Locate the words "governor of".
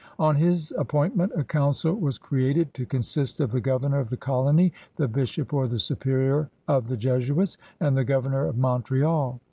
3.61-4.09, 8.03-8.57